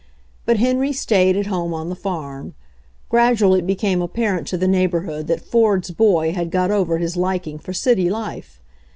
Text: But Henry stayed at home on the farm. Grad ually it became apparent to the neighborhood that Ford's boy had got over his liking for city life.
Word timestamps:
But 0.47 0.57
Henry 0.57 0.91
stayed 0.93 1.37
at 1.37 1.45
home 1.45 1.75
on 1.75 1.89
the 1.89 1.95
farm. 1.95 2.55
Grad 3.07 3.37
ually 3.37 3.59
it 3.59 3.67
became 3.67 4.01
apparent 4.01 4.47
to 4.47 4.57
the 4.57 4.67
neighborhood 4.67 5.27
that 5.27 5.45
Ford's 5.45 5.91
boy 5.91 6.33
had 6.33 6.49
got 6.49 6.71
over 6.71 6.97
his 6.97 7.15
liking 7.15 7.59
for 7.59 7.71
city 7.71 8.09
life. 8.09 8.59